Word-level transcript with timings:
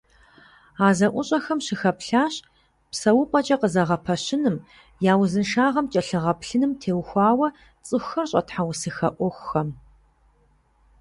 А 0.85 0.87
зэӀущӀэхэм 0.97 1.59
щыхэплъащ 1.65 2.35
псэупӀэкӀэ 2.91 3.55
къызэгъэпэщыным, 3.61 4.57
я 5.11 5.13
узыншагъэм 5.21 5.85
кӀэлъагъэплъыным 5.91 6.71
теухуауэ 6.81 7.47
цӀыхухэр 7.85 8.29
щӀэтхьэусыхэ 8.31 9.09
Ӏуэхухэм. 9.17 9.69